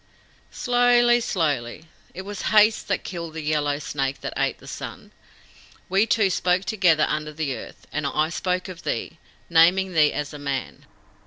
"Slowly 0.49 1.19
slowly. 1.19 1.83
It 2.15 2.23
was 2.23 2.41
haste 2.49 2.91
killed 3.03 3.35
the 3.35 3.43
Yellow 3.43 3.77
Snake 3.77 4.21
that 4.21 4.33
ate 4.35 4.57
the 4.57 4.65
sun. 4.67 5.11
We 5.89 6.07
two 6.07 6.31
spoke 6.31 6.65
together 6.65 7.05
under 7.07 7.31
the 7.31 7.55
earth, 7.55 7.85
and 7.91 8.07
I 8.07 8.29
spoke 8.29 8.67
of 8.67 8.81
thee, 8.81 9.19
naming 9.47 9.93
thee 9.93 10.11
as 10.11 10.33
a 10.33 10.39
man. 10.39 10.87